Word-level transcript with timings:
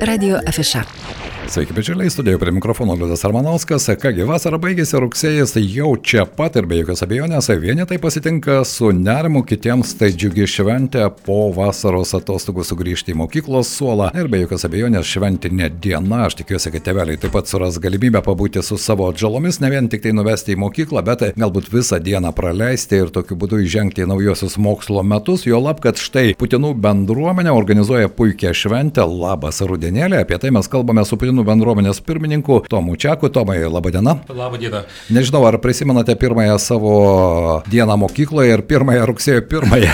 Radio 0.00 0.40
Afiša. 0.46 0.82
Sveiki, 1.46 1.72
bičiuliai, 1.72 2.10
studijoje 2.10 2.38
prie 2.38 2.52
mikrofono 2.52 2.94
Liudas 2.94 3.24
Armanauskas. 3.24 3.84
Kągi, 4.02 4.24
vasara 4.26 4.58
baigėsi, 4.58 4.96
rugsėjas 4.98 5.52
jau 5.62 5.92
čia 6.02 6.24
pat 6.26 6.56
ir 6.58 6.66
be 6.66 6.80
jokios 6.80 7.04
abejonės, 7.06 7.46
vieni 7.62 7.84
tai 7.86 8.00
pasitinka 8.02 8.64
su 8.66 8.88
nerimu, 8.90 9.44
kitiems 9.46 9.92
tai 10.00 10.08
džiugi 10.10 10.48
šventė 10.50 11.04
po 11.22 11.52
vasaros 11.54 12.16
atostogų 12.18 12.64
sugrįžti 12.66 13.14
į 13.14 13.18
mokyklos 13.20 13.70
suolą 13.78 14.08
ir 14.18 14.26
be 14.32 14.40
jokios 14.42 14.66
abejonės 14.66 15.06
šventinė 15.06 15.68
diena. 15.70 16.24
Aš 16.26 16.40
tikiuosi, 16.40 16.72
kad 16.74 16.86
teveliai 16.88 17.20
taip 17.22 17.36
pat 17.36 17.46
suras 17.46 17.78
galimybę 17.78 18.24
pabūti 18.26 18.64
su 18.66 18.74
savo 18.82 19.06
atžalomis, 19.12 19.60
ne 19.62 19.70
vien 19.70 19.86
tik 19.92 20.02
tai 20.02 20.16
nuvesti 20.18 20.56
į 20.56 20.60
mokyklą, 20.64 21.04
bet 21.06 21.24
galbūt 21.38 21.70
visą 21.70 22.02
dieną 22.02 22.34
praleisti 22.34 23.04
ir 23.04 23.14
tokiu 23.14 23.38
būdu 23.38 23.62
įžengti 23.68 24.02
į 24.02 24.10
naujosius 24.10 24.58
mokslo 24.58 25.06
metus. 25.06 25.46
Jo 25.46 25.62
lab, 25.62 25.78
kad 25.84 26.02
štai 26.02 26.34
Putinų 26.42 26.74
bendruomenė 26.74 27.54
organizuoja 27.54 28.10
puikią 28.10 28.50
šventę. 28.50 29.06
Labas 29.06 29.62
rudenėlė, 29.62 30.24
apie 30.26 30.42
tai 30.42 30.50
mes 30.50 30.66
kalbame 30.72 31.06
su 31.06 31.14
Putinų 31.14 31.35
Putinų 31.36 31.50
bendruomenės 31.52 31.98
pirmininku 32.00 32.62
Tomu 32.64 32.94
Čiaku. 32.96 33.28
Tomai, 33.28 33.58
laba 33.68 33.90
diena. 33.92 34.14
Labą 34.32 34.56
dieną. 34.56 34.78
Nežinau, 35.12 35.42
ar 35.44 35.58
prisimenate 35.60 36.14
pirmąją 36.16 36.56
savo 36.56 36.92
dieną 37.68 37.96
mokykloje 38.00 38.54
ir 38.54 38.62
pirmąją 38.64 39.04
rugsėjo 39.04 39.42
pirmąją. 39.44 39.92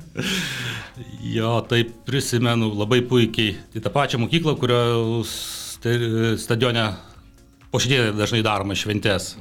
jo, 1.36 1.52
taip 1.68 1.92
prisimenu 2.08 2.72
labai 2.72 3.02
puikiai. 3.04 3.58
Tai 3.74 3.84
tą 3.84 3.92
pačią 3.92 4.22
mokyklą, 4.24 4.56
kurios 4.56 5.36
stadione 6.40 6.86
po 7.68 7.76
šiandien 7.76 8.16
dažnai 8.16 8.40
daroma 8.40 8.72
šventės. 8.72 9.34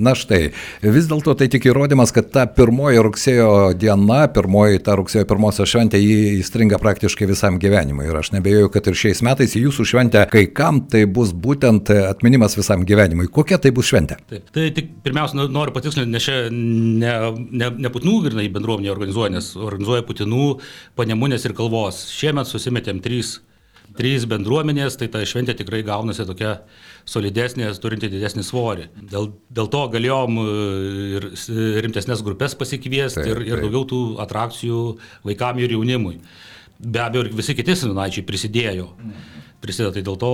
Na 0.00 0.14
štai, 0.16 0.52
vis 0.80 1.08
dėlto 1.10 1.34
tai 1.36 1.48
tik 1.52 1.66
įrodymas, 1.68 2.12
kad 2.16 2.30
ta 2.32 2.46
pirmoji 2.48 3.02
rugsėjo 3.04 3.48
diena, 3.76 4.22
pirmoji 4.32 4.80
ta 4.86 4.96
rugsėjo 4.96 5.26
pirmosios 5.28 5.68
šventė 5.68 6.00
įstringa 6.00 6.78
praktiškai 6.80 7.28
visam 7.28 7.58
gyvenimui. 7.60 8.06
Ir 8.08 8.16
aš 8.22 8.32
nebejoju, 8.32 8.70
kad 8.72 8.88
ir 8.88 8.96
šiais 8.98 9.20
metais 9.26 9.56
jūsų 9.58 9.86
šventę 9.92 10.24
kai 10.32 10.46
kam 10.54 10.80
tai 10.88 11.04
bus 11.04 11.34
būtent 11.36 11.92
atminimas 11.92 12.56
visam 12.56 12.86
gyvenimui. 12.88 13.28
Kokia 13.32 13.60
tai 13.60 13.74
bus 13.76 13.90
šventė? 13.92 14.16
Taip, 14.32 14.48
tai 14.54 14.70
tik 14.72 14.90
pirmiausia 15.04 15.44
noriu 15.44 15.76
patikslinti, 15.76 16.12
nes 16.14 16.24
čia 16.24 16.40
ne, 16.48 17.14
ne, 17.52 17.72
ne 17.76 17.92
Putinų 17.92 18.18
grinai 18.30 18.48
bendruomenė 18.52 18.94
organizuoja, 18.94 19.34
nes 19.36 19.52
organizuoja 19.60 20.08
Putinų, 20.08 20.52
Panemunės 20.96 21.44
ir 21.44 21.56
Kalvos. 21.58 22.06
Šiemet 22.16 22.48
susimetėm 22.48 23.04
trys 23.04 23.36
trys 23.98 24.26
bendruomenės, 24.30 24.96
tai 25.00 25.08
ta 25.12 25.22
šventė 25.26 25.56
tikrai 25.58 25.82
gaunasi 25.86 26.26
tokia 26.28 26.54
solidesnė, 27.08 27.68
turinti 27.82 28.10
didesnį 28.12 28.44
svorį. 28.46 28.88
Dėl, 29.10 29.32
dėl 29.50 29.68
to 29.72 29.82
galėjom 29.92 30.40
e, 30.42 30.46
ir 31.18 31.28
rimtesnės 31.86 32.24
grupės 32.26 32.56
pasikviesti 32.58 33.24
taip, 33.24 33.34
ir, 33.34 33.44
ir 33.48 33.58
taip. 33.58 33.66
daugiau 33.66 33.88
tų 33.92 34.02
atrakcijų 34.22 34.82
vaikam 35.28 35.60
ir 35.62 35.76
jaunimui. 35.76 36.18
Be 36.82 37.02
abejo, 37.02 37.28
ir 37.28 37.38
visi 37.38 37.54
kiti 37.58 37.78
sinonaičiai 37.78 38.26
prisidėjo. 38.26 38.90
Mhm 38.98 39.41
prisideda. 39.62 39.94
Tai 39.96 40.04
dėl 40.06 40.18
to 40.20 40.32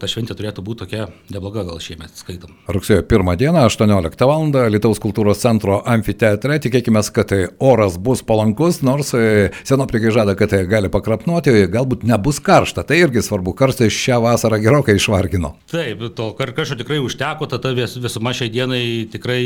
ta 0.00 0.08
šventė 0.10 0.36
turėtų 0.38 0.64
būti 0.66 0.84
tokia 0.84 1.06
nebloga 1.32 1.64
gal 1.66 1.80
šiemet 1.82 2.18
skaitom. 2.18 2.54
Rugsėjo 2.72 3.04
1 3.06 3.32
dieną, 3.40 3.66
18 3.70 4.26
val. 4.28 4.50
Lietuvos 4.72 5.00
kultūros 5.02 5.40
centro 5.40 5.78
amfiteatre. 5.88 6.58
Tikėkime, 6.62 7.00
kad 7.14 7.32
oras 7.62 7.96
bus 8.02 8.22
palankus, 8.26 8.82
nors 8.86 9.12
e, 9.16 9.50
senoplikai 9.66 10.12
žada, 10.14 10.36
kad 10.38 10.52
tai 10.52 10.64
gali 10.68 10.90
pakrapnuoti, 10.92 11.54
galbūt 11.72 12.04
nebus 12.08 12.40
karšta. 12.44 12.84
Tai 12.86 12.98
irgi 13.06 13.24
svarbu, 13.24 13.54
karstai 13.56 13.88
šią 13.92 14.20
vasarą 14.24 14.60
gerokai 14.62 14.98
išvargino. 15.00 15.54
Taip, 15.72 16.04
to 16.18 16.30
karščio 16.38 16.78
tikrai 16.82 17.00
užteko, 17.04 17.48
tada 17.50 17.72
visuma 17.76 18.34
šiai 18.36 18.52
dienai 18.52 18.84
tikrai 19.12 19.42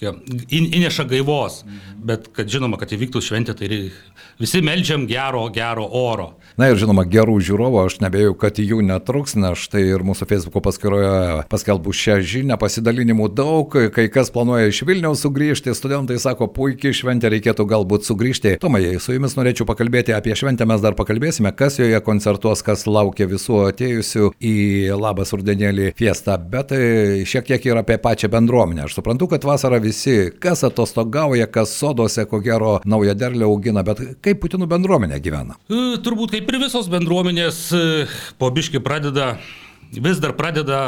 įneša 0.00 1.06
gaivos, 1.08 1.62
bet 1.96 2.28
kad 2.36 2.50
žinoma, 2.50 2.76
kad 2.80 2.92
įvyktų 2.92 3.22
šventė, 3.24 3.54
tai 3.56 3.68
visi 4.40 4.60
melžiam 4.64 5.06
gero, 5.08 5.46
gero 5.54 5.86
oro. 5.88 6.34
Na 6.60 6.68
ir 6.70 6.78
žinoma, 6.80 7.06
gerų 7.08 7.38
žiūrovų, 7.44 7.80
aš 7.88 7.98
nebėjau, 8.04 8.34
kad 8.40 8.60
jų 8.60 8.82
netruks, 8.84 9.34
nes 9.36 9.60
štai 9.60 9.82
ir 9.88 10.04
mūsų 10.06 10.28
Facebook 10.28 10.64
paskyroje 10.64 11.46
paskelbų 11.52 11.94
šią 11.96 12.18
žinią, 12.24 12.58
pasidalinimų 12.60 13.30
daug, 13.36 13.76
kai 13.92 14.06
kas 14.12 14.32
planuoja 14.34 14.70
iš 14.70 14.82
Vilniaus 14.88 15.24
sugrįžti, 15.24 15.74
studentai 15.76 16.18
sako, 16.20 16.48
puikiai 16.52 16.96
šventė 16.96 17.32
reikėtų 17.32 17.66
galbūt 17.68 18.08
sugrįžti. 18.08 18.56
Tomai, 18.62 18.82
su 19.00 19.16
jumis 19.16 19.36
norėčiau 19.38 19.68
pakalbėti 19.68 20.16
apie 20.16 20.36
šventę, 20.36 20.68
mes 20.68 20.84
dar 20.84 20.96
pakalbėsime, 20.98 21.52
kas 21.56 21.80
joje 21.80 22.00
koncertuos, 22.04 22.64
kas 22.66 22.86
laukia 22.88 23.28
visų 23.30 23.62
atėjusių 23.70 24.32
į 24.36 24.56
Labas 25.00 25.32
Urdenėlį 25.36 25.92
fiestą, 25.98 26.36
bet 26.52 26.72
e, 26.76 27.24
šiek 27.28 27.48
tiek 27.48 27.68
ir 27.68 27.80
apie 27.80 27.98
pačią 28.02 28.30
bendruomenę. 28.32 28.86
Aš 28.86 28.98
suprantu, 29.00 29.28
kad 29.32 29.44
vasarą 29.48 29.80
visi, 29.86 30.16
kas 30.42 30.64
atostogauja, 30.66 31.46
kas 31.50 31.74
sodose, 31.78 32.26
ko 32.28 32.40
gero, 32.44 32.76
naują 32.88 33.14
derlių 33.18 33.46
augina, 33.48 33.84
bet 33.86 34.02
kaip 34.24 34.42
Putinų 34.42 34.68
bendruomenė 34.70 35.20
gyvena? 35.24 35.56
E, 35.70 35.96
turbūt 36.04 36.34
kaip 36.36 36.50
ir 36.50 36.60
visos 36.66 36.90
bendruomenės 36.92 37.62
e, 37.76 37.84
po 38.40 38.50
biški 38.54 38.82
pradeda 38.84 39.34
vis 39.94 40.20
dar 40.22 40.34
pradeda 40.36 40.78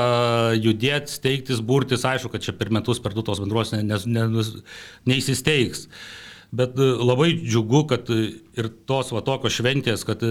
judėti, 0.58 1.12
steigtis, 1.14 1.62
burtis, 1.64 2.04
aišku, 2.06 2.32
kad 2.32 2.44
čia 2.44 2.54
per 2.58 2.72
metus 2.74 3.00
per 3.02 3.14
du 3.16 3.22
tos 3.26 3.40
bendros 3.42 3.72
ne, 3.74 3.84
ne, 3.86 3.98
ne, 4.06 4.46
neįsisteigs. 5.08 5.86
Bet 6.58 6.78
e, 6.80 6.92
labai 7.04 7.32
džiugu, 7.38 7.84
kad 7.90 8.10
ir 8.10 8.72
tos 8.88 9.12
va 9.14 9.22
tokios 9.24 9.56
šventės, 9.58 10.04
kad 10.08 10.24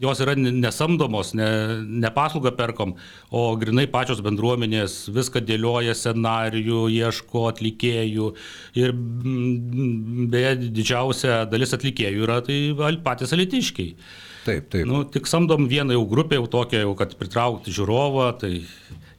jos 0.00 0.20
yra 0.24 0.34
nesamdomos, 0.38 1.32
ne, 1.36 1.48
ne 1.84 2.10
paslaugą 2.14 2.54
perkom, 2.56 2.94
o 3.30 3.44
grinai 3.60 3.86
pačios 3.90 4.22
bendruomenės 4.24 5.10
viską 5.12 5.42
dėlioja 5.46 5.94
scenarijų, 5.98 6.86
ieško 6.96 7.46
atlikėjų 7.52 8.32
ir 8.80 8.94
mm, 8.96 10.28
beje 10.32 10.56
didžiausia 10.64 11.42
dalis 11.50 11.76
atlikėjų 11.76 12.26
yra 12.26 12.40
tai 12.46 12.58
patys 13.04 13.34
alitiškiai. 13.36 13.94
Taip, 14.42 14.72
taip. 14.72 14.88
Nu, 14.90 15.04
tik 15.06 15.28
samdom 15.30 15.68
vieną 15.70 15.94
jau 15.94 16.06
grupę, 16.10 16.40
jau 16.40 16.48
tokią, 16.50 16.82
jau, 16.82 16.96
kad 16.98 17.14
pritraukti 17.18 17.74
žiūrovą, 17.74 18.32
tai 18.40 18.56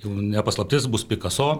jau 0.04 0.12
nepaslaptis 0.12 0.90
bus 0.92 1.06
Picasso, 1.08 1.52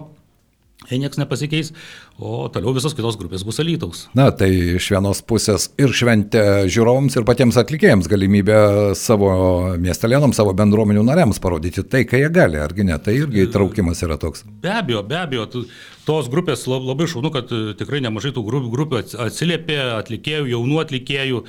Jei 0.90 1.00
niekas 1.00 1.20
nepasikeis, 1.20 1.72
o 2.20 2.44
toliau 2.52 2.74
visos 2.76 2.94
kitos 2.96 3.16
grupės 3.20 3.44
bus 3.46 3.60
alytaus. 3.62 4.04
Na, 4.16 4.28
tai 4.36 4.50
iš 4.76 4.90
vienos 4.92 5.22
pusės 5.24 5.70
ir 5.80 5.94
šventė 5.96 6.66
žiūrovams, 6.70 7.16
ir 7.16 7.26
patiems 7.28 7.58
atlikėjams 7.60 8.10
galimybę 8.10 8.58
savo 8.98 9.30
miestelėnams, 9.80 10.36
savo 10.36 10.52
bendruomenių 10.56 11.06
nariams 11.08 11.40
parodyti 11.42 11.86
tai, 11.88 12.04
ką 12.08 12.20
jie 12.20 12.32
gali, 12.34 12.60
argi 12.60 12.86
ne, 12.86 12.98
tai 13.00 13.16
irgi 13.22 13.46
įtraukimas 13.46 14.04
yra 14.04 14.18
toks. 14.20 14.44
Be 14.64 14.74
abejo, 14.74 15.04
be 15.08 15.20
abejo, 15.22 15.48
tos 16.04 16.28
grupės 16.32 16.66
labai 16.68 17.08
šaunu, 17.10 17.32
kad 17.34 17.48
tikrai 17.80 18.02
nemažai 18.04 18.34
tų 18.36 18.44
grupių 18.50 19.00
atsiliepė, 19.24 19.80
atlikėjų, 20.02 20.52
jaunų 20.52 20.84
atlikėjų. 20.84 21.42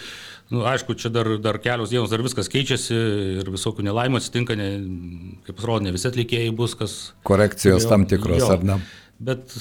Nu, 0.54 0.62
aišku, 0.70 0.94
čia 1.02 1.10
dar, 1.10 1.26
dar 1.42 1.58
kelios 1.58 1.90
dienos, 1.90 2.12
dar 2.12 2.22
viskas 2.22 2.46
keičiasi 2.54 2.98
ir 3.42 3.48
visokių 3.50 3.88
nelaimų 3.88 4.20
atsitinka, 4.20 4.54
ne, 4.60 4.68
kaip 5.48 5.58
pasirodo, 5.58 5.88
ne 5.88 5.94
visi 5.96 6.06
atlikėjai 6.12 6.52
bus, 6.54 6.76
kas... 6.78 6.94
Korekcijos 7.26 7.88
jo, 7.88 7.90
tam 7.90 8.06
tikros, 8.10 8.44
jo, 8.44 8.52
ar 8.54 8.68
ne? 8.68 8.78
Bet, 9.20 9.54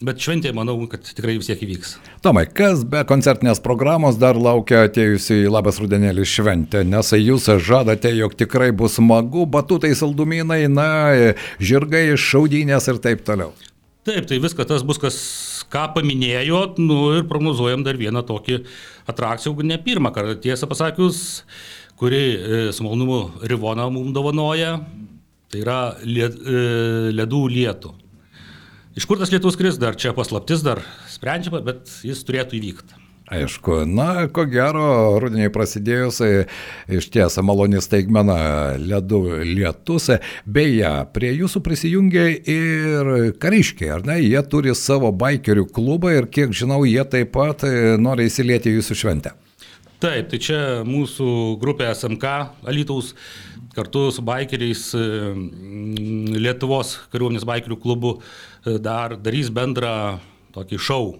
bet 0.00 0.20
šventė, 0.22 0.52
manau, 0.56 0.78
kad 0.88 1.04
tikrai 1.04 1.36
vis 1.36 1.50
tiek 1.50 1.60
įvyks. 1.66 1.96
Tomai, 2.24 2.46
kas 2.48 2.84
be 2.88 3.02
koncertinės 3.08 3.60
programos 3.64 4.16
dar 4.20 4.38
laukia 4.40 4.86
atėjusi 4.86 5.42
į 5.42 5.52
Labas 5.52 5.80
Rudenėlį 5.82 6.24
šventę, 6.28 6.80
nes 6.88 7.12
jūs 7.12 7.50
žadate, 7.66 8.14
jog 8.16 8.36
tikrai 8.40 8.70
bus 8.72 8.96
smagu, 8.96 9.44
batutai 9.44 9.92
saldumynai, 9.98 10.64
na, 10.72 10.88
žirgai, 11.60 12.08
šaudynės 12.16 12.88
ir 12.92 13.02
taip 13.04 13.26
toliau. 13.28 13.52
Taip, 14.06 14.22
tai 14.30 14.38
viskas 14.38 14.68
tas 14.70 14.84
bus, 14.86 15.00
kas, 15.02 15.16
ką 15.72 15.88
paminėjot, 15.96 16.76
nu 16.78 17.10
ir 17.18 17.24
prognozuojam 17.26 17.82
dar 17.82 17.98
vieną 17.98 18.22
tokį 18.28 18.60
atrakciją, 19.10 19.56
ne 19.66 19.80
pirmą 19.82 20.12
kartą, 20.14 20.36
tiesą 20.44 20.68
pasakius, 20.70 21.18
kuri 21.98 22.22
e, 22.22 22.60
su 22.72 22.86
malonumu 22.86 23.18
Rivona 23.50 23.88
mums 23.90 24.14
dovanoja, 24.14 24.76
tai 25.50 25.64
yra 25.64 25.80
e, 25.98 26.30
ledų 27.18 27.42
lietų. 27.50 27.92
Iš 28.96 29.04
kur 29.04 29.18
tas 29.20 29.28
lietus 29.28 29.58
kris, 29.60 29.76
dar 29.76 29.96
čia 30.00 30.14
paslaptis, 30.16 30.62
dar 30.64 30.80
sprendžiama, 31.12 31.60
bet 31.64 31.90
jis 32.06 32.22
turėtų 32.24 32.56
įvykti. 32.56 33.02
Aišku, 33.26 33.80
na, 33.90 34.28
ko 34.30 34.44
gero, 34.46 34.86
rudeniai 35.20 35.50
prasidėjus, 35.52 36.20
iš 36.88 37.08
ties 37.12 37.36
maloni 37.42 37.82
staigmena 37.82 38.38
ledų 38.78 39.42
lietus. 39.50 40.12
Beje, 40.46 40.92
prie 41.12 41.34
jūsų 41.34 41.60
prisijungia 41.66 42.28
ir 42.38 43.10
kariškiai, 43.42 43.90
ar 43.98 44.06
ne? 44.06 44.20
Jie 44.22 44.40
turi 44.48 44.72
savo 44.78 45.10
baikerių 45.10 45.66
klubą 45.74 46.14
ir 46.16 46.30
kiek 46.30 46.54
žinau, 46.54 46.84
jie 46.86 47.02
taip 47.04 47.34
pat 47.34 47.66
nori 48.00 48.30
įsilieti 48.30 48.78
jūsų 48.78 49.02
šventę. 49.02 49.34
Taip, 49.96 50.26
tai 50.28 50.38
čia 50.42 50.58
mūsų 50.84 51.56
grupė 51.56 51.86
SMK 51.94 52.32
Alytaus 52.68 53.14
kartu 53.72 54.10
su 54.12 54.20
baikeriais 54.24 54.90
Lietuvos 56.36 56.90
kariuomenės 57.12 57.46
baikerių 57.48 57.78
klubu 57.80 58.10
dar 58.84 59.14
darys 59.16 59.48
bendrą 59.48 60.18
tokį 60.52 60.80
šau. 60.84 61.14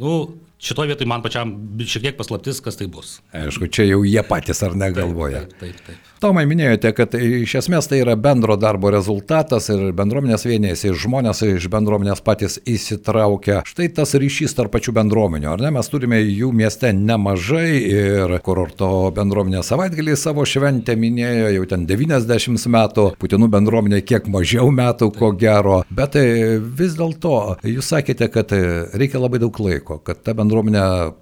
Nu, 0.00 0.12
šitoje 0.60 0.92
vietoje 0.92 1.08
man 1.08 1.22
pačiam 1.24 1.54
šiek 1.80 2.04
tiek 2.04 2.16
paslaptis, 2.18 2.60
kas 2.60 2.76
tai 2.76 2.86
bus. 2.92 3.18
Aišku, 3.32 3.70
čia 3.72 3.88
jau 3.88 4.04
jie 4.04 4.22
patys 4.26 4.62
ar 4.66 4.76
negalvoja. 4.76 5.46
Taip, 5.48 5.60
taip, 5.60 5.82
taip. 5.88 6.06
Tomai 6.20 6.42
minėjote, 6.44 6.90
kad 6.92 7.14
iš 7.16 7.54
esmės 7.62 7.86
tai 7.88 8.02
yra 8.02 8.12
bendro 8.20 8.52
darbo 8.60 8.90
rezultatas 8.92 9.70
ir 9.72 9.86
bendruomenės 9.96 10.42
vienėsi, 10.44 10.90
žmonės 10.92 11.40
iš 11.46 11.68
bendruomenės 11.72 12.20
patys 12.20 12.58
įsitraukia. 12.68 13.62
Štai 13.64 13.88
tas 13.96 14.12
ryšys 14.20 14.52
tarp 14.58 14.74
pačių 14.74 14.92
bendruomenių, 14.98 15.48
ar 15.54 15.64
ne? 15.64 15.70
Mes 15.78 15.88
turime 15.88 16.18
jų 16.20 16.50
mieste 16.52 16.92
nemažai 16.92 17.70
ir 17.80 18.36
kurorto 18.44 19.08
bendruomenė 19.16 19.64
savaitgalį 19.64 20.18
savo 20.20 20.44
šventę 20.44 20.92
minėjo 21.00 21.54
jau 21.56 21.64
ten 21.72 21.88
90 21.88 22.68
metų, 22.76 23.06
Putinų 23.20 23.48
bendruomenė 23.56 24.02
kiek 24.04 24.28
mažiau 24.28 24.68
metų, 24.76 25.08
ko 25.16 25.32
gero, 25.40 25.80
bet 25.88 26.20
vis 26.20 27.00
dėlto 27.00 27.56
jūs 27.64 27.94
sakėte, 27.94 28.28
kad 28.32 28.52
reikia 28.92 29.24
labai 29.24 29.40
daug 29.40 29.56
laiko, 29.64 30.02
kad 30.04 30.20
ta 30.20 30.36
bendruomenė 30.36 30.49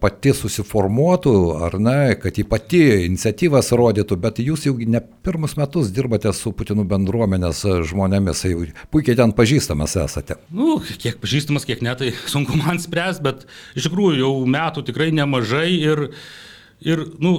pati 0.03 0.33
susiformuotų, 0.37 1.35
ar 1.67 1.77
ne, 1.83 2.15
kad 2.21 2.39
ji 2.39 2.45
pati 2.49 2.81
iniciatyvas 3.07 3.71
rodytų, 3.77 4.19
bet 4.21 4.41
jūs 4.43 4.67
jau 4.69 4.75
ne 4.79 5.01
pirmus 5.25 5.57
metus 5.59 5.93
dirbate 5.95 6.33
su 6.37 6.53
Putinų 6.57 6.87
bendruomenės 6.89 7.63
žmonėmis, 7.91 8.45
jau 8.49 8.67
puikiai 8.95 9.19
ten 9.19 9.35
pažįstamas 9.37 9.97
esate. 10.05 10.39
Nu, 10.51 10.79
kiek 10.81 11.21
pažįstamas, 11.23 11.67
kiek 11.69 11.85
ne, 11.85 11.95
tai 11.99 12.13
sunku 12.27 12.59
man 12.59 12.81
spręs, 12.83 13.23
bet 13.25 13.47
iš 13.79 13.89
tikrųjų 13.89 14.23
jau 14.23 14.35
metų 14.49 14.87
tikrai 14.89 15.11
nemažai 15.17 15.71
ir, 15.77 16.09
ir 16.85 17.05
nu, 17.23 17.35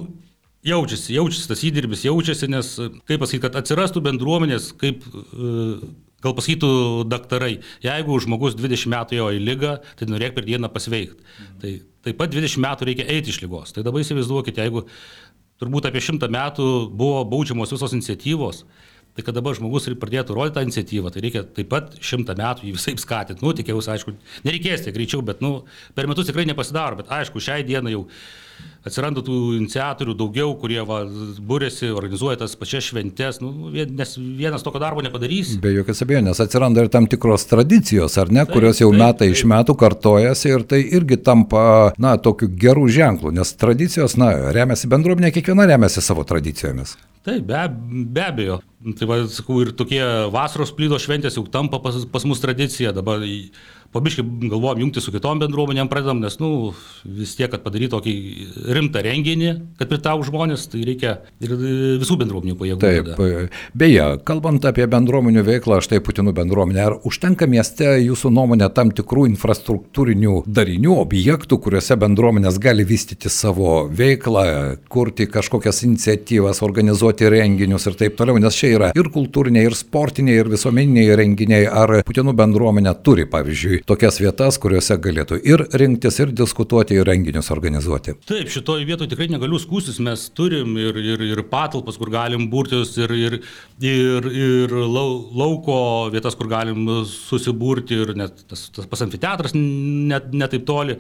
jaučiasi, 0.66 1.16
jaučiasi 1.16 1.50
tas 1.52 1.64
įdirbis, 1.68 2.06
jaučiasi, 2.08 2.52
nes, 2.52 2.76
kaip 3.08 3.24
pasakyti, 3.24 3.44
kad 3.48 3.58
atsirastų 3.62 4.04
bendruomenės, 4.10 4.72
kaip 4.80 5.06
gal 6.24 6.36
pasakytų 6.38 6.72
daktarai, 7.10 7.54
jeigu 7.86 8.20
žmogus 8.24 8.58
20 8.60 8.92
metų 8.92 9.20
jo 9.20 9.30
į 9.36 9.42
lygą, 9.44 9.78
tai 10.00 10.10
norėk 10.10 10.36
per 10.38 10.48
dieną 10.48 10.72
pasveikti. 10.74 11.24
Tai 11.62 11.74
taip 12.08 12.20
pat 12.20 12.34
20 12.36 12.64
metų 12.66 12.90
reikia 12.90 13.08
eiti 13.12 13.34
iš 13.34 13.42
lygos. 13.44 13.74
Tai 13.76 13.86
dabar 13.88 14.04
įsivaizduokite, 14.04 14.64
jeigu 14.66 14.86
turbūt 15.60 15.90
apie 15.90 16.04
šimtą 16.04 16.30
metų 16.32 16.70
buvo 16.96 17.24
baudžiamos 17.30 17.74
visos 17.76 17.96
iniciatyvos. 17.96 18.64
Tai 19.18 19.26
kad 19.26 19.36
dabar 19.36 19.56
žmogus 19.58 19.90
pradėtų 20.00 20.36
rodyti 20.38 20.56
tą 20.56 20.66
iniciatyvą, 20.68 21.12
tai 21.12 21.24
reikia 21.26 21.42
taip 21.44 21.72
pat 21.72 21.96
šimtą 22.00 22.38
metų 22.40 22.68
jį 22.68 22.76
visai 22.78 22.94
skatinti. 23.02 23.44
Nu, 23.44 23.56
tikėjausi, 23.58 23.90
aišku, 23.96 24.14
nereikės 24.46 24.86
tiek 24.86 24.96
greičiau, 24.96 25.24
bet 25.26 25.42
nu, 25.44 25.64
per 25.98 26.08
metus 26.08 26.30
tikrai 26.30 26.46
nepasidaro. 26.48 27.02
Bet 27.02 27.12
aišku, 27.18 27.42
šiai 27.44 27.66
dienai 27.68 27.98
jau 27.98 28.06
atsiranda 28.88 29.22
tų 29.26 29.36
iniciatorių 29.58 30.16
daugiau, 30.20 30.54
kurie 30.60 30.80
va, 30.88 31.02
būrėsi, 31.52 31.90
organizuoja 31.96 32.40
tas 32.44 32.56
pačias 32.60 32.88
šventes, 32.88 33.42
nu, 33.44 33.52
nes 33.74 34.16
vienas 34.16 34.64
tokio 34.64 34.80
darbo 34.82 35.04
nepadarys. 35.04 35.58
Be 35.60 35.74
jokios 35.76 36.04
abejonės, 36.06 36.40
atsiranda 36.44 36.86
ir 36.86 36.92
tam 36.94 37.10
tikros 37.12 37.44
tradicijos, 37.50 38.16
ar 38.22 38.32
ne, 38.32 38.46
taip, 38.46 38.56
kurios 38.56 38.80
jau 38.80 38.92
taip, 38.94 39.02
metai 39.04 39.28
taip. 39.28 39.36
iš 39.36 39.46
metų 39.52 39.76
kartojasi 39.84 40.54
ir 40.54 40.66
tai 40.72 40.82
irgi 40.86 41.20
tampa, 41.28 41.66
na, 42.00 42.16
tokiu 42.24 42.48
gerų 42.64 42.88
ženklų, 42.96 43.36
nes 43.42 43.52
tradicijos, 43.60 44.16
na, 44.20 44.32
remiasi 44.56 44.92
bendruomenė, 44.92 45.34
kiekviena 45.36 45.68
remiasi 45.74 46.04
savo 46.06 46.24
tradicijomis. 46.28 46.96
Taip, 47.28 47.44
be, 47.50 47.64
be 48.16 48.24
abejo. 48.24 48.60
Tai 48.96 49.08
va, 49.10 49.18
sakau, 49.28 49.60
ir 49.64 49.74
tokie 49.76 50.00
vasaros 50.32 50.72
plydo 50.76 51.00
šventės 51.02 51.36
jau 51.36 51.44
tampa 51.52 51.82
pas, 51.84 51.98
pas 52.08 52.26
mus 52.28 52.40
tradicija. 52.40 52.94
Dabar 52.96 53.26
pabiškai 53.94 54.26
galvojam 54.50 54.84
jungti 54.84 55.02
su 55.02 55.14
kitom 55.14 55.40
bendruomenėm 55.42 55.90
pradedam, 55.90 56.20
nes, 56.22 56.38
nu, 56.42 56.72
vis 57.04 57.34
tiek, 57.38 57.50
kad 57.52 57.64
padaryti 57.66 57.94
tokį 57.96 58.14
rimtą 58.78 59.02
renginį, 59.06 59.54
kad 59.80 59.90
pritau 59.90 60.22
žmonės, 60.26 60.68
tai 60.70 60.84
reikia 60.88 61.16
ir 61.42 61.56
visų 62.02 62.20
bendruomenių 62.22 62.58
pajėgų. 62.60 62.82
Taip, 62.84 63.10
tada. 63.16 63.48
beje, 63.78 64.06
kalbant 64.28 64.66
apie 64.70 64.86
bendruomenių 64.90 65.46
veiklą, 65.48 65.80
štai 65.86 66.02
Putinų 66.06 66.34
bendruomenė, 66.38 66.82
ar 66.86 66.98
užtenka 67.08 67.48
mieste 67.50 67.96
jūsų 68.04 68.32
nuomonė 68.34 68.70
tam 68.76 68.94
tikrų 68.96 69.26
infrastruktūrinių 69.32 70.44
darinių, 70.46 70.94
objektų, 71.02 71.60
kuriuose 71.66 71.98
bendruomenės 72.00 72.60
gali 72.62 72.86
vystyti 72.88 73.32
savo 73.34 73.88
veiklą, 73.90 74.46
kurti 74.92 75.28
kažkokias 75.30 75.84
iniciatyvas, 75.88 76.62
organizuoti 76.66 77.30
renginius 77.32 77.90
ir 77.90 77.98
taip 78.00 78.18
toliau, 78.20 78.38
nes 78.42 78.58
čia 78.58 78.74
yra 78.76 78.92
ir 78.98 79.12
kultūriniai, 79.14 79.66
ir 79.70 79.78
sportiniai, 79.78 80.40
ir 80.44 80.54
visuomeniniai 80.54 81.18
renginiai, 81.20 81.66
ar 81.68 82.00
Putinų 82.06 82.34
bendruomenė 82.38 82.94
turi, 83.06 83.26
pavyzdžiui, 83.30 83.79
tokias 83.88 84.20
vietas, 84.22 84.58
kuriuose 84.62 84.98
galėtų 85.02 85.40
ir 85.48 85.64
rinktis, 85.80 86.20
ir 86.24 86.34
diskutuoti, 86.36 86.98
ir 87.00 87.08
renginius 87.08 87.52
organizuoti. 87.54 88.16
Taip, 88.30 88.52
šitoje 88.52 88.88
vietoje 88.88 89.12
tikrai 89.14 89.30
negaliu 89.32 89.60
skūstis, 89.62 90.00
mes 90.04 90.28
turim 90.36 90.76
ir, 90.82 91.00
ir, 91.00 91.26
ir 91.30 91.44
patalpas, 91.52 92.00
kur 92.00 92.12
galim 92.14 92.50
burtis, 92.52 92.96
ir, 93.00 93.14
ir, 93.16 93.40
ir, 93.80 94.30
ir 94.30 94.78
lauko 94.80 95.80
vietas, 96.14 96.38
kur 96.40 96.50
galim 96.52 96.88
susibūrti, 97.10 98.04
ir 98.04 98.16
net 98.20 98.46
tas, 98.50 98.68
tas 98.76 98.90
pas 98.90 99.06
amfiteatras 99.06 99.56
net 99.56 100.34
netaip 100.34 100.66
toli. 100.68 101.00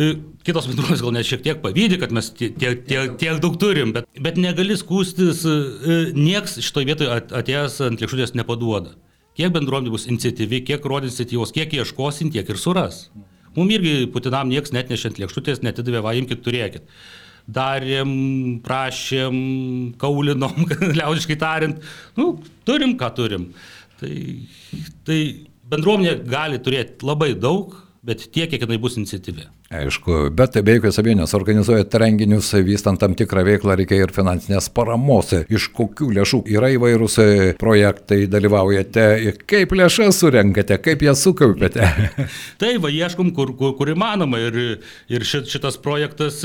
E, 0.00 0.14
kitos 0.46 0.68
bendruomenės 0.70 1.02
gal 1.04 1.14
net 1.16 1.28
šiek 1.28 1.42
tiek 1.44 1.60
pavydė, 1.62 1.98
kad 2.00 2.14
mes 2.14 2.30
tiek, 2.32 2.54
tiek, 2.56 2.84
tiek, 2.88 3.14
tiek 3.20 3.40
daug 3.42 3.58
turim, 3.60 3.92
bet, 3.96 4.06
bet 4.22 4.38
negali 4.40 4.78
skūstis, 4.78 5.42
e, 5.44 6.00
nieks 6.16 6.60
šitoje 6.62 6.88
vietoje 6.92 7.22
atėjęs 7.42 7.80
ant 7.88 8.04
lėkštutės 8.04 8.36
nepaduoda. 8.38 8.94
Kiek 9.38 9.52
bendruomenė 9.54 9.92
bus 9.94 10.06
iniciatyvi, 10.10 10.62
kiek 10.68 10.86
rodys 10.90 11.14
iniciatyvos, 11.14 11.52
kiek 11.54 11.74
ieškosim, 11.78 12.32
tiek 12.34 12.48
ir 12.50 12.58
suras. 12.60 13.04
Mums 13.56 13.74
irgi 13.74 14.06
Putinam 14.14 14.50
niekas 14.50 14.74
net 14.74 14.90
nešant 14.92 15.18
lėkštutės, 15.22 15.62
netidavė, 15.66 16.02
va, 16.04 16.14
imkite, 16.18 16.42
turėkit. 16.44 16.90
Darėm, 17.50 18.10
prašėm, 18.62 19.38
kaulinom, 20.02 20.66
liaudiškai 20.98 21.38
tariant, 21.40 21.80
nu, 22.18 22.32
turim, 22.68 22.96
ką 23.00 23.10
turim. 23.16 23.48
Tai, 24.02 24.12
tai 25.06 25.20
bendruomenė 25.72 26.18
gali 26.30 26.60
turėti 26.62 27.06
labai 27.06 27.32
daug, 27.38 27.74
bet 28.06 28.28
tiek, 28.34 28.50
kiek 28.50 28.66
jinai 28.66 28.78
bus 28.82 28.98
iniciatyvi. 29.00 29.48
Aišku, 29.70 30.32
bet 30.34 30.56
be 30.66 30.72
jokios 30.74 30.96
abejonės, 30.98 31.30
organizuojant 31.38 31.92
renginius, 32.02 32.48
vystant 32.66 32.98
tam 32.98 33.12
tikrą 33.14 33.44
veiklą, 33.46 33.76
reikia 33.78 34.00
ir 34.02 34.10
finansinės 34.10 34.66
paramos. 34.74 35.30
Iš 35.46 35.68
kokių 35.76 36.08
lėšų 36.16 36.40
yra 36.56 36.72
įvairūs 36.74 37.18
projektai, 37.60 38.24
dalyvaujate, 38.32 39.04
kaip 39.46 39.76
lėšas 39.78 40.18
surenkate, 40.24 40.74
kaip 40.82 41.06
jas 41.06 41.22
sukaupėte? 41.22 41.86
tai 42.64 42.72
va, 42.82 42.90
ieškom, 42.90 43.30
kur, 43.36 43.54
kur, 43.60 43.76
kur 43.78 43.94
įmanoma. 43.94 44.42
Ir, 44.48 44.58
ir 45.06 45.28
šit, 45.30 45.46
šitas 45.54 45.78
projektas, 45.78 46.42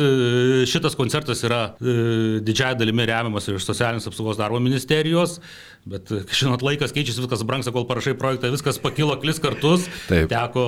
šitas 0.70 0.94
koncertas 0.94 1.42
yra 1.50 1.64
e, 1.82 2.44
didžiai 2.46 2.78
dalimi 2.78 3.10
remiamas 3.10 3.50
iš 3.50 3.66
socialinės 3.66 4.06
apsaugos 4.12 4.38
darbo 4.38 4.62
ministerijos. 4.62 5.40
Bet, 5.86 6.10
žinot, 6.34 6.64
laikas 6.66 6.94
keičiasi, 6.96 7.22
viskas 7.22 7.46
brangsta, 7.46 7.74
kol 7.74 7.86
parašai 7.86 8.16
projektą, 8.18 8.50
viskas 8.54 8.80
pakilo 8.82 9.14
klis 9.22 9.38
kartus. 9.42 9.86
Taip. 10.10 10.32
Teko 10.32 10.66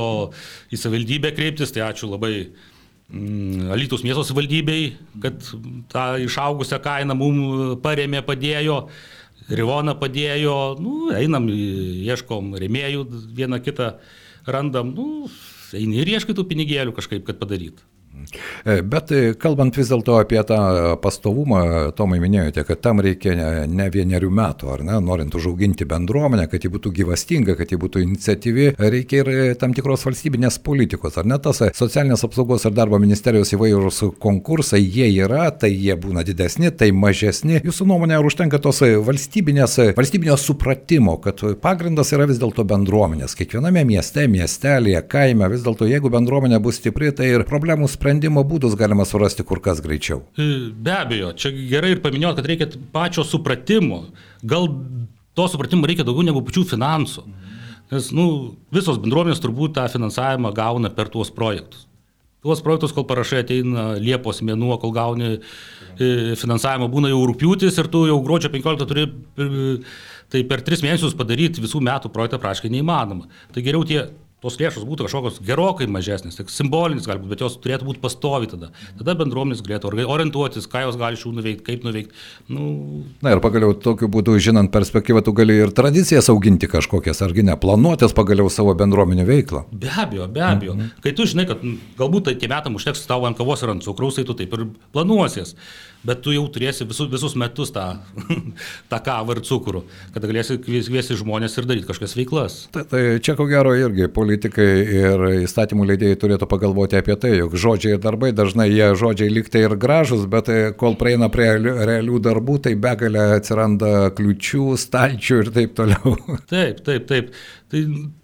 į 0.70 0.78
savivaldybę 0.78 1.32
kreiptis, 1.34 1.74
tai 1.74 1.88
ačiū 1.88 2.12
labai 2.12 2.34
mm, 3.10 3.72
Alytus 3.74 4.06
miesto 4.06 4.38
valdybei, 4.38 4.92
kad 5.24 5.42
tą 5.90 6.06
išaugusią 6.22 6.82
kainą 6.86 7.18
mums 7.18 7.80
paremė, 7.82 8.22
padėjo, 8.28 8.84
Rivona 9.48 9.94
padėjo, 9.96 10.54
nu, 10.84 11.10
einam, 11.16 11.46
ieškom 11.48 12.52
remėjų, 12.60 13.06
vieną 13.38 13.62
kitą 13.64 13.94
randam, 14.46 14.92
nu, 14.92 15.30
eini 15.78 16.02
ir 16.02 16.18
ieškai 16.18 16.36
tų 16.36 16.44
pinigėlių 16.50 16.94
kažkaip, 16.98 17.24
kad 17.26 17.40
padaryt. 17.40 17.80
E, 18.66 18.82
bet 18.82 19.12
e, 19.12 19.22
kalbant 19.40 19.76
vis 19.78 19.90
dėlto 19.92 20.18
apie 20.20 20.40
tą 20.48 20.60
pastovumą, 21.02 21.62
Tomai 21.98 22.20
minėjote, 22.22 22.64
kad 22.68 22.82
tam 22.84 23.02
reikia 23.04 23.36
ne, 23.38 23.50
ne 23.72 23.88
vienerių 23.94 24.30
metų, 24.34 24.70
ar 24.74 24.84
ne, 24.88 24.98
norint 25.04 25.34
užauginti 25.38 25.88
bendruomenę, 25.90 26.48
kad 26.52 26.64
ji 26.64 26.72
būtų 26.74 26.92
gyvastinga, 27.00 27.56
kad 27.60 27.72
ji 27.72 27.80
būtų 27.82 28.04
iniciatyvi, 28.04 28.68
reikia 28.78 29.22
ir 29.22 29.30
tam 29.62 29.74
tikros 29.78 30.06
valstybinės 30.08 30.60
politikos, 30.66 31.18
ar 31.20 31.30
ne 31.30 31.40
tas 31.42 31.62
socialinės 31.78 32.26
apsaugos 32.28 32.68
ir 32.68 32.76
darbo 32.78 33.00
ministerijos 33.02 33.54
įvairūs 33.56 34.04
konkursai, 34.24 34.82
jie 34.84 35.10
yra, 35.24 35.48
tai 35.52 35.72
jie 35.74 35.96
būna 36.00 36.26
didesni, 36.28 36.72
tai 36.76 36.92
mažesni. 36.96 37.62
Jūsų 37.66 37.88
nuomonė, 37.90 38.18
ar 38.20 38.28
užtenka 38.28 38.60
tos 38.64 38.84
valstybinės, 38.84 39.80
valstybinio 39.98 40.38
supratimo, 40.42 41.18
kad 41.24 41.42
pagrindas 41.64 42.12
yra 42.16 42.28
vis 42.30 42.42
dėlto 42.42 42.68
bendruomenės. 42.68 43.38
Kiekviename 43.40 43.86
mieste, 43.88 44.28
miestelėje, 44.32 45.02
kaime, 45.10 45.48
vis 45.54 45.66
dėlto 45.66 45.88
jeigu 45.90 46.12
bendruomenė 46.14 46.60
bus 46.64 46.82
stipri, 46.82 47.14
tai 47.16 47.32
ir 47.34 47.46
problemų 47.48 47.90
sprendimo 47.92 48.07
sprendimo 48.08 48.44
būdus 48.48 48.78
galima 48.80 49.06
surasti 49.06 49.44
kur 49.44 49.60
kas 49.64 49.82
greičiau. 49.84 50.22
E, 50.40 50.72
be 50.72 50.94
abejo, 50.96 51.34
čia 51.36 51.52
gerai 51.52 51.96
ir 51.96 52.04
paminėjot, 52.04 52.40
kad 52.40 52.48
reikia 52.48 52.68
pačio 52.94 53.26
supratimo. 53.28 54.06
Gal 54.48 54.70
to 55.36 55.48
supratimo 55.52 55.88
reikia 55.88 56.06
daugiau 56.08 56.30
negu 56.30 56.44
pačių 56.46 56.64
finansų. 56.72 57.26
Nes 57.92 58.10
nu, 58.16 58.56
visos 58.74 59.00
bendruomenės 59.00 59.44
turbūt 59.44 59.76
tą 59.78 59.88
finansavimą 59.92 60.54
gauna 60.56 60.92
per 60.92 61.12
tuos 61.12 61.32
projektus. 61.32 61.86
Tuos 62.46 62.62
projektus, 62.64 62.94
kol 62.96 63.04
parašai 63.08 63.42
ateina 63.44 63.98
Liepos 64.00 64.40
mėnuo, 64.46 64.78
kol 64.80 64.94
gauni 64.96 65.34
e, 65.34 66.36
finansavimą, 66.40 66.88
būna 66.92 67.12
jau 67.12 67.26
rūpiutis 67.28 67.80
ir 67.82 67.90
tu 67.92 68.06
jau 68.08 68.22
gruodžio 68.24 68.52
15 68.54 68.88
turi, 68.88 69.08
e, 69.08 69.50
tai 70.32 70.44
per 70.48 70.64
3 70.64 70.86
mėnesius 70.86 71.18
padaryti 71.18 71.64
visų 71.64 71.82
metų 71.84 72.14
projektą 72.14 72.40
praškai 72.44 72.72
neįmanoma. 72.72 73.28
Tai 73.56 73.66
geriau 73.66 73.84
tie 73.88 74.06
tos 74.48 74.58
lėšos 74.62 74.86
būtų 74.88 75.08
kažkokios 75.08 75.40
gerokai 75.46 75.88
mažesnės, 75.92 76.38
tik 76.40 76.52
simbolinis 76.54 77.08
galbūt, 77.10 77.32
bet 77.34 77.44
jos 77.44 77.58
turėtų 77.64 77.88
būti 77.90 78.02
pastovi 78.04 78.50
tada. 78.52 78.72
Tada 79.00 79.16
bendruomenės 79.20 79.64
galėtų 79.66 79.92
orientuotis, 80.08 80.70
ką 80.72 80.86
jos 80.86 81.00
gali 81.00 81.20
šių 81.20 81.34
nuveikti, 81.38 81.66
kaip 81.68 81.88
nuveikti. 81.88 82.16
Nu... 82.54 83.04
Na 83.26 83.36
ir 83.36 83.42
pagaliau 83.44 83.76
tokiu 83.76 84.10
būdu, 84.12 84.38
žinant 84.44 84.72
perspektyvą, 84.74 85.24
tu 85.26 85.36
gali 85.38 85.60
ir 85.66 85.74
tradicijas 85.76 86.32
auginti 86.34 86.70
kažkokias, 86.72 87.22
argi 87.26 87.46
ne, 87.48 87.58
planuotis 87.60 88.16
pagaliau 88.18 88.52
savo 88.54 88.76
bendruomenių 88.78 89.28
veiklą. 89.28 89.66
Be 89.74 89.92
abejo, 89.92 90.30
be 90.32 90.46
abejo. 90.46 90.78
Mm 90.78 90.88
-hmm. 90.88 91.04
Kai 91.04 91.16
tu 91.18 91.28
žinai, 91.28 91.48
kad 91.50 91.64
galbūt 92.00 92.30
tai 92.30 92.36
tie 92.40 92.48
metam 92.48 92.80
užteks 92.80 93.08
tavo 93.08 93.28
ant 93.28 93.38
kavos 93.38 93.64
ir 93.64 93.76
ant 93.76 93.84
cukraus, 93.84 94.16
tai 94.16 94.24
tu 94.24 94.34
taip 94.34 94.54
ir 94.54 94.68
planuosies 94.94 95.56
bet 96.08 96.24
tu 96.24 96.34
jau 96.36 96.46
turėsi 96.52 96.88
visus, 96.88 97.10
visus 97.12 97.36
metus 97.40 97.74
tą, 97.76 97.86
tą 98.92 99.00
kavą 99.04 99.36
ir 99.36 99.42
cukrų, 99.48 99.84
kad 100.16 100.28
galėsi 100.30 100.58
kviesti 100.64 101.18
žmonės 101.20 101.58
ir 101.60 101.68
daryti 101.70 101.88
kažkokias 101.90 102.16
veiklas. 102.18 102.58
Tai, 102.76 102.86
tai 102.90 103.02
čia 103.24 103.36
ko 103.40 103.48
gero 103.50 103.74
irgi 103.78 104.08
politikai 104.14 104.70
ir 105.02 105.26
įstatymų 105.44 105.90
leidėjai 105.92 106.20
turėtų 106.24 106.50
pagalvoti 106.50 107.00
apie 107.00 107.18
tai, 107.20 107.34
jog 107.42 107.58
žodžiai 107.60 107.98
ir 107.98 108.04
darbai 108.04 108.32
dažnai 108.36 108.70
jie 108.72 108.92
žodžiai 108.98 109.34
liktai 109.34 109.66
ir 109.66 109.78
gražus, 109.80 110.26
bet 110.32 110.52
e, 110.54 110.60
kol 110.78 110.98
praeina 111.00 111.30
prie 111.34 111.50
realių 111.60 112.22
darbų, 112.24 112.60
tai 112.68 112.76
begalė 112.80 113.28
atsiranda 113.38 114.12
kliučių, 114.18 114.70
stalčių 114.80 115.42
ir 115.44 115.54
taip 115.56 115.76
toliau. 115.78 116.16
Taip, 116.48 116.80
taip, 116.86 117.04
taip. 117.10 117.34
Tai 117.72 117.82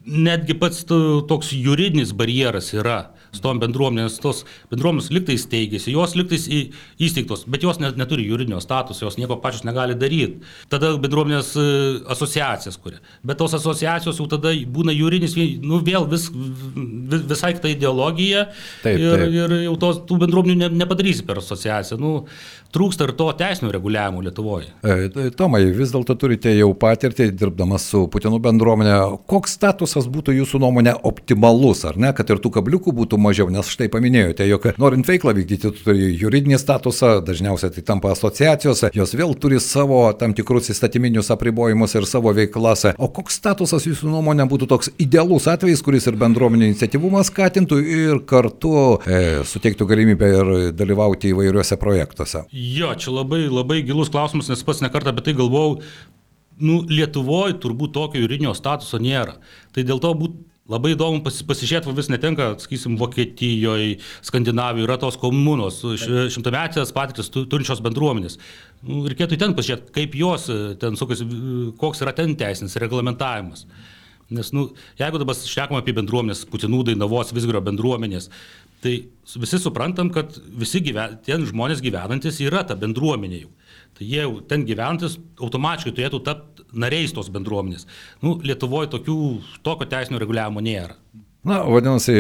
netgi 0.08 0.56
pats 0.56 0.86
toks 0.88 1.52
juridinis 1.52 2.14
barjeras 2.16 2.70
yra 2.76 3.00
su 3.34 3.42
tom 3.44 3.60
bendruomenės, 3.62 4.20
tos 4.24 4.44
bendruomenės 4.72 5.10
liktai 5.14 5.38
steigėsi, 5.42 5.94
jos 5.94 6.16
liktai 6.18 6.40
įsteigtos, 7.02 7.46
bet 7.50 7.66
jos 7.66 7.80
net, 7.82 7.98
neturi 8.00 8.28
juridinio 8.28 8.62
statuso, 8.64 9.08
jos 9.08 9.18
nieko 9.20 9.40
pačios 9.42 9.66
negali 9.68 9.98
daryti. 10.00 10.44
Tada 10.72 10.94
bendruomenės 11.02 11.54
e, 11.58 11.68
asociacijas 12.14 12.78
kuria. 12.82 13.02
Bet 13.26 13.42
tos 13.42 13.56
asociacijos 13.58 14.22
jau 14.22 14.28
tada 14.32 14.54
būna 14.54 14.94
juridinis, 14.96 15.36
nu 15.64 15.82
vėl 15.86 16.08
vis, 16.12 16.30
vis, 16.34 17.26
visai 17.34 17.54
kita 17.58 17.74
ideologija 17.74 18.48
taip, 18.84 19.00
ir, 19.00 19.24
taip. 19.26 19.38
ir 19.40 19.56
jau 19.66 19.78
tos, 19.82 20.04
tų 20.10 20.20
bendruomenių 20.26 20.60
ne, 20.62 20.72
nepadarysi 20.84 21.26
per 21.28 21.42
asociaciją. 21.42 22.00
Nu, 22.02 22.14
trūksta 22.74 23.08
ir 23.08 23.14
to 23.18 23.28
teisinio 23.38 23.72
reguliavimo 23.74 24.24
Lietuvoje. 24.26 24.70
E, 24.82 25.10
tai 25.14 25.28
Tomai, 25.38 25.64
vis 25.76 25.94
dėlto 25.94 26.16
turite 26.20 26.54
jau 26.54 26.72
patirtį, 26.78 27.30
dirbdamas 27.38 27.86
su 27.92 28.06
Putinų 28.14 28.40
bendruomenė. 28.44 28.96
Koks 29.30 29.58
statusas 29.60 30.08
būtų 30.12 30.36
jūsų 30.40 30.62
nuomonė 30.64 30.96
optimalus, 31.06 31.84
ar 31.90 32.00
ne, 32.02 32.14
kad 32.18 32.30
ir 32.34 32.42
tų 32.44 32.54
kabliukų 32.58 32.94
būtų 33.02 33.20
mažiau, 33.24 33.50
nes 33.54 33.70
štai 33.72 33.90
paminėjote, 33.94 34.46
jog 34.50 34.68
norint 34.82 35.08
veiklą 35.08 35.34
vykdyti, 35.38 35.72
tu 35.72 35.86
turi 35.88 36.12
juridinį 36.20 36.60
statusą, 36.62 37.16
dažniausiai 37.26 37.74
tai 37.76 37.84
tampa 37.88 38.12
asociacijos, 38.14 38.84
jos 38.96 39.16
vėl 39.18 39.34
turi 39.40 39.60
savo 39.64 40.04
tam 40.20 40.36
tikrus 40.38 40.72
įstatyminius 40.74 41.32
apribojimus 41.34 41.96
ir 41.98 42.08
savo 42.10 42.34
veiklas. 42.36 42.86
O 42.98 43.10
koks 43.14 43.40
statusas 43.42 43.88
jūsų 43.88 44.12
nuomonė 44.12 44.48
būtų 44.52 44.70
toks 44.72 44.92
idealus 45.02 45.48
atvejis, 45.52 45.84
kuris 45.86 46.08
ir 46.10 46.20
bendruomenį 46.22 46.72
iniciatyvumą 46.72 47.24
skatintų 47.28 47.82
ir 47.98 48.24
kartu 48.30 48.74
e, 49.08 49.22
suteiktų 49.48 49.88
galimybę 49.90 50.32
ir 50.38 50.54
dalyvauti 50.78 51.34
įvairiuose 51.34 51.80
projektuose? 51.82 52.46
Jo, 52.52 52.94
čia 53.00 53.14
labai, 53.16 53.46
labai 53.52 53.82
gilus 53.88 54.12
klausimas, 54.14 54.52
nes 54.52 54.66
pats 54.66 54.84
nekartą 54.84 55.14
apie 55.14 55.26
tai 55.30 55.38
galvojau. 55.40 55.80
Nu, 56.64 56.84
Lietuvoje 56.86 57.56
turbūt 57.62 57.96
tokio 57.96 58.22
juridinio 58.22 58.54
statuso 58.54 59.00
nėra. 59.02 59.40
Tai 59.74 59.86
dėl 59.88 60.02
to 60.04 60.12
būtų 60.20 60.53
Labai 60.72 60.94
įdomu 60.94 61.20
pasi, 61.26 61.44
pasižiūrėti, 61.44 61.92
vis 61.98 62.08
netenka, 62.08 62.54
sakysim, 62.64 62.94
Vokietijoje, 62.96 63.98
Skandinavijoje 64.24 64.88
yra 64.88 64.96
tos 65.02 65.18
komunos, 65.20 65.82
šimtametės 66.00 66.94
patirtis 66.96 67.28
turinčios 67.34 67.82
bendruomenės. 67.84 68.38
Nu, 68.88 69.02
reikėtų 69.12 69.42
ten 69.42 69.58
pasižiūrėti, 69.58 69.92
kaip 69.98 70.16
jos 70.16 70.48
e, 70.54 70.58
ten 70.80 70.96
sukasi, 71.00 71.28
koks 71.82 72.06
yra 72.06 72.16
ten 72.16 72.38
teisinis 72.40 72.78
reglamentavimas. 72.80 73.66
Nes, 74.32 74.54
nu, 74.56 74.70
jeigu 75.02 75.20
dabar 75.20 75.36
šnekam 75.36 75.82
apie 75.82 75.98
bendruomenės, 76.00 76.46
Putinų, 76.48 76.86
Dainavos, 76.94 77.36
Visgrio 77.36 77.60
bendruomenės, 77.66 78.30
tai 78.86 79.02
visi 79.36 79.60
suprantam, 79.60 80.14
kad 80.16 80.32
visi 80.64 80.80
gyven, 80.86 81.20
ten 81.28 81.44
žmonės 81.50 81.84
gyvenantis 81.84 82.40
yra 82.48 82.64
ta 82.64 82.80
bendruomenė 82.80 83.44
jau 83.44 83.52
tai 83.98 84.08
jie 84.10 84.26
ten 84.50 84.66
gyventis 84.68 85.20
automatiškai 85.42 85.94
turėtų 85.98 86.22
tapti 86.26 86.66
nariais 86.74 87.14
tos 87.14 87.30
bendruomenės. 87.34 87.88
Nu, 88.24 88.38
Lietuvoje 88.42 88.90
tokių, 88.96 89.18
tokio 89.66 89.90
teisinio 89.90 90.22
reguliavimo 90.24 90.64
nėra. 90.66 90.98
Na, 91.44 91.58
vadinasi, 91.68 92.14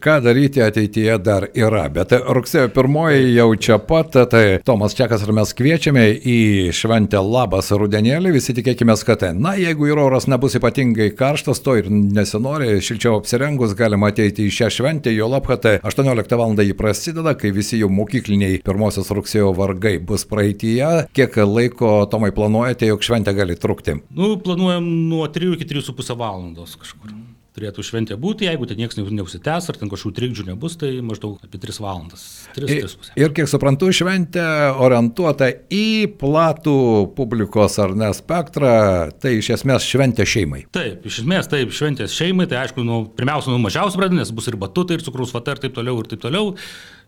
ką 0.00 0.14
daryti 0.24 0.62
ateityje 0.64 1.18
dar 1.20 1.44
yra, 1.52 1.82
bet 1.92 2.14
rugsėjo 2.24 2.70
pirmoji 2.72 3.34
jau 3.34 3.50
čia 3.60 3.76
pat, 3.76 4.14
tai 4.32 4.62
Tomas 4.64 4.94
Čekas 4.96 5.26
ir 5.26 5.32
mes 5.36 5.50
kviečiame 5.58 6.06
į 6.16 6.36
šventę 6.72 7.20
Labas 7.20 7.68
rudenėlį, 7.68 8.32
visi 8.32 8.54
tikėkime, 8.56 8.94
kad, 9.04 9.26
na, 9.36 9.52
jeigu 9.60 9.90
ir 9.90 10.00
oras 10.00 10.24
nebus 10.24 10.56
ypatingai 10.56 11.10
karštas, 11.18 11.60
to 11.60 11.74
ir 11.82 11.90
nesinori, 11.92 12.78
šilčiau 12.80 13.18
apsirengus 13.18 13.74
galima 13.76 14.08
ateiti 14.08 14.48
į 14.48 14.54
šią 14.56 14.70
šventę, 14.78 15.12
jo 15.12 15.28
lab, 15.28 15.50
kad 15.52 15.68
18 15.84 16.32
val. 16.40 16.56
jį 16.62 16.78
prasideda, 16.78 17.36
kai 17.36 17.52
visi 17.52 17.76
jau 17.82 17.90
mokykliniai 17.92 18.62
pirmosios 18.64 19.12
rugsėjo 19.12 19.52
vargai 19.58 19.98
bus 20.00 20.24
praeitie. 20.24 20.80
Kiek 21.12 21.36
laiko, 21.44 21.92
Tomai, 22.08 22.32
planuojate, 22.32 22.88
jog 22.88 23.04
šventė 23.04 23.36
gali 23.36 23.60
trukti? 23.60 23.98
Nu, 24.16 24.38
planuojam 24.40 24.88
nuo 25.12 25.28
3 25.28 25.58
iki 25.58 25.68
3,5 25.76 26.16
valandos 26.16 26.80
kažkur 26.80 27.12
turėtų 27.56 27.84
šventė 27.84 28.16
būti, 28.20 28.46
jeigu 28.48 28.66
ten 28.68 28.80
niekas 28.80 28.98
neužsitęs 28.98 29.68
ar 29.68 29.78
ten 29.78 29.90
kažkokių 29.92 30.16
trikdžių 30.16 30.46
nebus, 30.48 30.78
tai 30.80 30.92
maždaug 31.04 31.42
apie 31.44 31.60
3 31.60 31.82
valandas. 31.84 32.24
3, 32.56 32.70
ir, 32.72 32.88
3 32.88 33.20
ir 33.20 33.34
kiek 33.36 33.50
suprantu, 33.50 33.90
šventė 33.92 34.46
orientuota 34.80 35.50
į 35.72 36.14
platų 36.20 36.76
publikos 37.18 37.76
ar 37.82 37.94
ne 37.98 38.08
spektrą, 38.16 38.72
tai 39.20 39.36
iš 39.40 39.52
esmės 39.58 39.86
šventė 39.88 40.26
šeimai. 40.28 40.64
Taip, 40.72 41.04
iš 41.08 41.22
esmės 41.24 41.50
taip, 41.52 41.74
šventės 41.76 42.16
šeimai, 42.16 42.48
tai 42.50 42.62
aišku, 42.64 42.86
nu, 42.88 43.04
pirmiausia, 43.18 43.52
nuo 43.52 43.60
mažiausių 43.66 44.00
pradė, 44.00 44.20
nes 44.22 44.32
bus 44.32 44.48
ir 44.48 44.58
batutai, 44.60 44.98
ir 44.98 45.06
cukrus 45.06 45.34
vata, 45.36 45.56
ir 45.56 45.64
taip 45.66 45.76
toliau, 45.76 46.00
ir 46.00 46.12
taip 46.12 46.24
toliau 46.24 46.54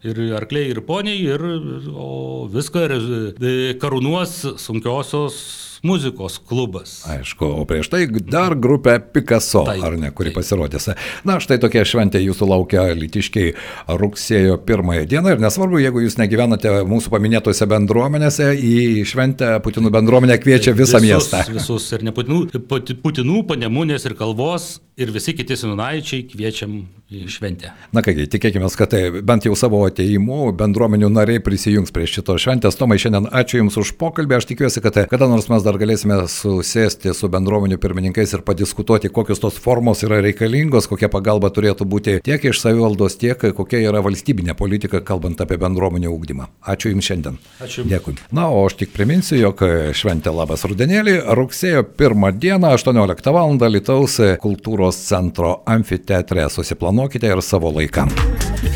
ir 0.04 0.18
arkliai, 0.36 0.68
ir 0.74 0.82
poniai, 0.84 1.16
ir 1.24 1.44
o, 1.88 2.44
viską 2.52 2.84
ir, 2.84 3.78
karūnuos 3.80 4.36
sunkiosios 4.60 5.38
muzikos 5.84 6.38
klubas. 6.48 6.96
Aišku, 7.08 7.46
o 7.60 7.64
prieš 7.68 7.90
tai 7.92 8.06
dar 8.08 8.56
grupė 8.56 8.96
Picasso, 9.14 9.64
taip, 9.68 9.84
ar 9.84 9.98
ne, 10.00 10.10
kuri 10.16 10.32
taip. 10.32 10.40
pasirodys. 10.40 10.88
Na, 11.28 11.36
štai 11.42 11.58
tokia 11.62 11.84
šventė 11.88 12.22
jūsų 12.24 12.48
laukia 12.48 12.86
Litiškiai 12.96 13.52
rugsėjo 14.00 14.56
pirmąją 14.64 15.04
dieną 15.10 15.34
ir 15.34 15.44
nesvarbu, 15.44 15.82
jeigu 15.84 16.04
jūs 16.06 16.16
negyvenate 16.20 16.72
mūsų 16.88 17.12
paminėtose 17.12 17.68
bendruomenėse, 17.70 18.50
į 18.56 19.04
šventę 19.08 19.54
Putinų 19.64 19.92
bendruomenę 19.94 20.38
kviečia 20.40 20.72
visą 20.72 21.02
visus, 21.02 21.08
miestą. 21.10 21.44
Visus 21.52 21.90
ir 21.92 22.06
ne 22.06 22.14
Putinų, 22.16 22.64
Putinų, 23.04 23.44
Panemunės 23.52 24.08
ir 24.08 24.16
Kalvos 24.18 24.78
ir 24.96 25.10
visi 25.10 25.34
kiti 25.34 25.56
sinunaičiai 25.58 26.26
kviečiam 26.30 26.76
į 27.14 27.26
šventę. 27.30 27.70
Na 27.94 28.02
kągi, 28.04 28.26
tikėkime, 28.30 28.66
kad 28.78 28.90
tai 28.94 29.22
bent 29.26 29.44
jau 29.46 29.54
savo 29.58 29.82
ateimu 29.86 30.52
bendruomenių 30.56 31.10
nariai 31.12 31.42
prisijungs 31.44 31.92
prie 31.94 32.06
šitos 32.10 32.42
šventės. 32.42 32.78
Tomai, 32.78 32.96
šiandien 33.02 33.28
ačiū 33.28 33.60
Jums 33.60 33.76
už 33.80 33.92
pokalbį. 34.00 34.38
Aš 34.38 34.48
tikiuosi, 34.50 34.82
kad 34.84 34.96
kada 35.10 35.28
nors 35.30 35.50
mes 35.52 35.66
dar 35.66 35.78
galėsime 35.80 36.16
susėsti 36.30 37.14
su 37.14 37.30
bendruomenių 37.30 37.78
pirmininkais 37.82 38.34
ir 38.34 38.44
padiskutuoti, 38.46 39.12
kokios 39.14 39.42
tos 39.42 39.58
formos 39.62 40.02
yra 40.06 40.20
reikalingos, 40.24 40.88
kokia 40.90 41.10
pagalba 41.12 41.50
turėtų 41.54 41.86
būti 41.90 42.16
tiek 42.24 42.48
iš 42.50 42.62
savivaldos, 42.62 43.18
tiek 43.20 43.38
kokia 43.54 43.82
yra 43.90 44.02
valstybinė 44.04 44.56
politika, 44.58 45.02
kalbant 45.04 45.42
apie 45.44 45.58
bendruomenių 45.60 46.10
ūkdymą. 46.14 46.48
Ačiū 46.74 46.94
Jums 46.94 47.10
šiandien. 47.10 47.38
Ačiū. 47.62 47.86
Dėkui. 47.90 48.16
Na, 48.34 48.48
o 48.48 48.64
aš 48.66 48.78
tik 48.80 48.94
priminsiu, 48.96 49.36
jog 49.42 49.60
šventė 49.94 50.32
Labas 50.34 50.64
Rudenėlį 50.66 51.20
rugsėjo 51.36 51.84
1 51.98 52.40
dieną 52.40 52.74
18 52.78 53.34
val. 53.34 53.54
Lietuvos 53.74 54.16
kultūros 54.42 54.83
centro 54.92 55.62
amfiteatre 55.66 56.48
susiplanuoja 56.48 56.94
planuokite 56.94 57.26
ir 57.26 57.42
savo 57.42 57.70
laiką. 57.70 58.06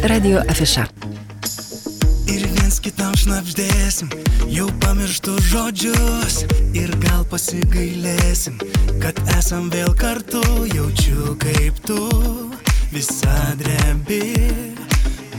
Radio 0.04 0.40
afiša. 0.50 0.84
Ir 2.28 2.44
viens 2.52 2.76
kitam 2.82 3.14
šnapždėsim, 3.16 4.10
jau 4.52 4.66
pamirštų 4.82 5.36
žodžius 5.48 6.42
ir 6.76 6.92
gal 7.00 7.24
pasigailėsim, 7.30 8.58
kad 9.00 9.16
esam 9.38 9.70
vėl 9.72 9.94
kartu, 9.96 10.42
jaučiu 10.74 11.36
kaip 11.40 11.80
tu 11.86 12.00
visa 12.92 13.54
drebi 13.60 14.36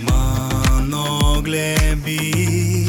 mano 0.07 1.41
glebi. 1.45 2.88